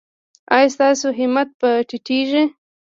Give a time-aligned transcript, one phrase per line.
[0.55, 2.43] ایا ستاسو همت به ټیټیږي؟